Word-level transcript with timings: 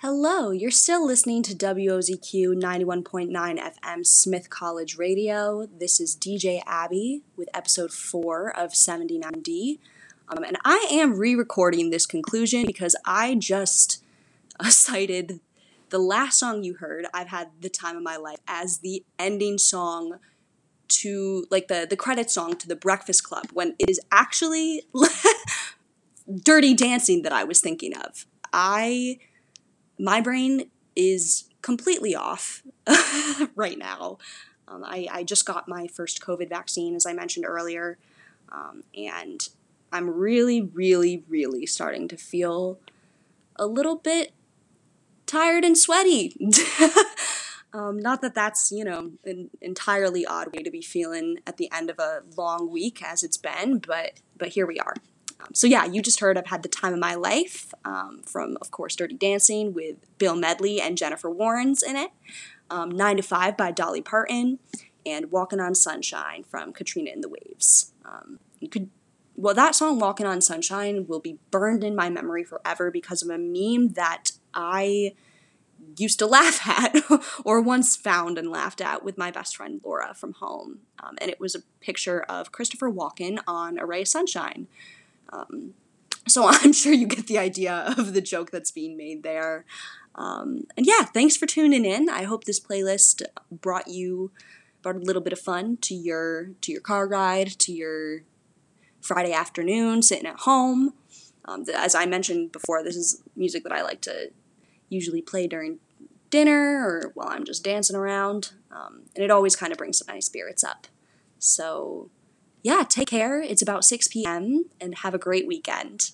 Hello, 0.00 0.52
you're 0.52 0.70
still 0.70 1.04
listening 1.04 1.42
to 1.42 1.56
WOZQ 1.56 2.54
91.9 2.54 3.32
FM 3.32 4.06
Smith 4.06 4.48
College 4.48 4.96
Radio. 4.96 5.66
This 5.66 5.98
is 5.98 6.14
DJ 6.14 6.62
Abby 6.68 7.24
with 7.36 7.48
episode 7.52 7.92
4 7.92 8.56
of 8.56 8.70
79D. 8.74 9.80
Um, 10.28 10.44
and 10.44 10.56
I 10.64 10.86
am 10.88 11.18
re 11.18 11.34
recording 11.34 11.90
this 11.90 12.06
conclusion 12.06 12.64
because 12.64 12.94
I 13.04 13.34
just 13.34 14.04
cited 14.68 15.40
the 15.88 15.98
last 15.98 16.38
song 16.38 16.62
you 16.62 16.74
heard, 16.74 17.06
I've 17.12 17.30
had 17.30 17.48
the 17.60 17.68
time 17.68 17.96
of 17.96 18.04
my 18.04 18.16
life, 18.16 18.38
as 18.46 18.78
the 18.78 19.04
ending 19.18 19.58
song 19.58 20.20
to, 20.90 21.44
like, 21.50 21.66
the, 21.66 21.88
the 21.90 21.96
credit 21.96 22.30
song 22.30 22.54
to 22.58 22.68
The 22.68 22.76
Breakfast 22.76 23.24
Club 23.24 23.48
when 23.52 23.74
it 23.80 23.90
is 23.90 24.00
actually 24.12 24.84
Dirty 26.44 26.74
Dancing 26.74 27.22
that 27.22 27.32
I 27.32 27.42
was 27.42 27.58
thinking 27.58 27.96
of. 27.96 28.26
I 28.52 29.18
my 29.98 30.20
brain 30.20 30.70
is 30.96 31.44
completely 31.62 32.14
off 32.14 32.62
right 33.54 33.78
now. 33.78 34.18
Um, 34.66 34.84
I, 34.84 35.08
I, 35.10 35.22
just 35.22 35.46
got 35.46 35.66
my 35.66 35.86
first 35.86 36.20
COVID 36.20 36.48
vaccine, 36.48 36.94
as 36.94 37.06
I 37.06 37.14
mentioned 37.14 37.46
earlier, 37.46 37.96
um, 38.50 38.82
and 38.94 39.48
I'm 39.92 40.10
really, 40.10 40.60
really, 40.60 41.24
really 41.26 41.64
starting 41.64 42.06
to 42.08 42.16
feel 42.18 42.78
a 43.56 43.66
little 43.66 43.96
bit 43.96 44.32
tired 45.26 45.64
and 45.64 45.76
sweaty. 45.76 46.36
um, 47.72 47.98
not 47.98 48.20
that 48.20 48.34
that's, 48.34 48.70
you 48.70 48.84
know, 48.84 49.12
an 49.24 49.50
entirely 49.60 50.26
odd 50.26 50.54
way 50.54 50.62
to 50.62 50.70
be 50.70 50.82
feeling 50.82 51.38
at 51.46 51.56
the 51.56 51.70
end 51.72 51.88
of 51.88 51.98
a 51.98 52.22
long 52.36 52.70
week 52.70 53.02
as 53.02 53.22
it's 53.22 53.38
been, 53.38 53.78
but 53.78 54.20
but 54.36 54.48
here 54.48 54.66
we 54.66 54.78
are. 54.78 54.94
Um, 55.40 55.48
so 55.54 55.66
yeah, 55.66 55.84
you 55.84 56.02
just 56.02 56.20
heard 56.20 56.36
I've 56.36 56.46
had 56.46 56.62
the 56.62 56.68
time 56.68 56.92
of 56.92 56.98
my 56.98 57.14
life 57.14 57.72
um, 57.84 58.22
from, 58.24 58.56
of 58.60 58.70
course, 58.70 58.96
Dirty 58.96 59.14
Dancing 59.14 59.72
with 59.72 59.96
Bill 60.18 60.36
Medley 60.36 60.80
and 60.80 60.96
Jennifer 60.96 61.30
Warnes 61.30 61.82
in 61.82 61.96
it, 61.96 62.10
um, 62.70 62.90
Nine 62.90 63.16
to 63.16 63.22
Five 63.22 63.56
by 63.56 63.70
Dolly 63.70 64.02
Parton, 64.02 64.58
and 65.06 65.30
Walking 65.30 65.60
on 65.60 65.74
Sunshine 65.74 66.44
from 66.44 66.72
Katrina 66.72 67.10
and 67.12 67.22
the 67.22 67.28
Waves. 67.28 67.92
Um, 68.04 68.40
you 68.60 68.68
could, 68.68 68.90
well, 69.36 69.54
that 69.54 69.74
song 69.74 69.98
Walking 69.98 70.26
on 70.26 70.40
Sunshine 70.40 71.06
will 71.06 71.20
be 71.20 71.38
burned 71.50 71.84
in 71.84 71.94
my 71.94 72.10
memory 72.10 72.44
forever 72.44 72.90
because 72.90 73.22
of 73.22 73.30
a 73.30 73.38
meme 73.38 73.92
that 73.94 74.32
I 74.52 75.14
used 75.96 76.18
to 76.18 76.26
laugh 76.26 76.60
at 76.68 76.96
or 77.44 77.60
once 77.60 77.96
found 77.96 78.38
and 78.38 78.50
laughed 78.50 78.80
at 78.80 79.04
with 79.04 79.18
my 79.18 79.30
best 79.30 79.56
friend 79.56 79.80
Laura 79.84 80.14
from 80.14 80.34
home. 80.34 80.80
Um, 81.02 81.16
and 81.20 81.30
it 81.30 81.40
was 81.40 81.54
a 81.54 81.62
picture 81.80 82.20
of 82.22 82.52
Christopher 82.52 82.90
Walken 82.90 83.38
on 83.46 83.78
a 83.78 83.86
ray 83.86 84.02
of 84.02 84.08
sunshine. 84.08 84.66
Um, 85.32 85.74
so 86.26 86.44
I'm 86.48 86.72
sure 86.72 86.92
you 86.92 87.06
get 87.06 87.26
the 87.26 87.38
idea 87.38 87.94
of 87.96 88.14
the 88.14 88.20
joke 88.20 88.50
that's 88.50 88.70
being 88.70 88.96
made 88.96 89.22
there. 89.22 89.64
Um, 90.14 90.64
and 90.76 90.84
yeah, 90.84 91.04
thanks 91.04 91.36
for 91.36 91.46
tuning 91.46 91.84
in. 91.84 92.08
I 92.08 92.24
hope 92.24 92.44
this 92.44 92.60
playlist 92.60 93.22
brought 93.50 93.88
you 93.88 94.32
brought 94.82 94.96
a 94.96 95.00
little 95.00 95.22
bit 95.22 95.32
of 95.32 95.38
fun 95.38 95.76
to 95.78 95.94
your 95.94 96.50
to 96.60 96.72
your 96.72 96.80
car 96.80 97.06
ride, 97.06 97.48
to 97.60 97.72
your 97.72 98.22
Friday 99.00 99.32
afternoon 99.32 100.02
sitting 100.02 100.26
at 100.26 100.40
home. 100.40 100.94
Um, 101.44 101.64
as 101.74 101.94
I 101.94 102.04
mentioned 102.04 102.52
before, 102.52 102.82
this 102.82 102.96
is 102.96 103.22
music 103.34 103.62
that 103.62 103.72
I 103.72 103.82
like 103.82 104.00
to 104.02 104.30
usually 104.88 105.22
play 105.22 105.46
during 105.46 105.78
dinner 106.30 106.84
or 106.84 107.12
while 107.14 107.28
I'm 107.28 107.44
just 107.44 107.64
dancing 107.64 107.96
around, 107.96 108.52
um, 108.70 109.02
and 109.14 109.24
it 109.24 109.30
always 109.30 109.56
kind 109.56 109.72
of 109.72 109.78
brings 109.78 110.02
my 110.06 110.18
spirits 110.18 110.62
up. 110.62 110.88
So 111.38 112.10
yeah, 112.62 112.82
take 112.88 113.08
care. 113.08 113.40
It's 113.40 113.62
about 113.62 113.84
6 113.84 114.08
p.m. 114.08 114.66
and 114.80 114.96
have 114.96 115.14
a 115.14 115.18
great 115.18 115.46
weekend. 115.46 116.12